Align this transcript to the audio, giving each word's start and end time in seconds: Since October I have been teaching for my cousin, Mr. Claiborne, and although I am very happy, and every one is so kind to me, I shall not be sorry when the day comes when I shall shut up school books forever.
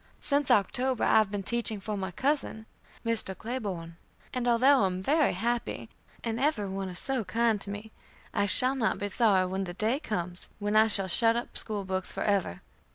Since 0.19 0.49
October 0.49 1.03
I 1.03 1.17
have 1.17 1.29
been 1.29 1.43
teaching 1.43 1.79
for 1.79 1.95
my 1.95 2.09
cousin, 2.09 2.65
Mr. 3.05 3.37
Claiborne, 3.37 3.97
and 4.33 4.47
although 4.47 4.81
I 4.81 4.85
am 4.87 5.03
very 5.03 5.33
happy, 5.33 5.89
and 6.23 6.39
every 6.39 6.67
one 6.67 6.89
is 6.89 6.97
so 6.97 7.23
kind 7.23 7.61
to 7.61 7.69
me, 7.69 7.91
I 8.33 8.47
shall 8.47 8.73
not 8.73 8.97
be 8.97 9.09
sorry 9.09 9.45
when 9.45 9.65
the 9.65 9.75
day 9.75 9.99
comes 9.99 10.49
when 10.57 10.75
I 10.75 10.87
shall 10.87 11.07
shut 11.07 11.35
up 11.35 11.55
school 11.55 11.85
books 11.85 12.11
forever. 12.11 12.61